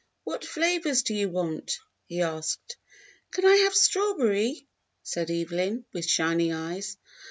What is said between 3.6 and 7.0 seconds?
strawberry.^" said Evelyn, with shining eyes.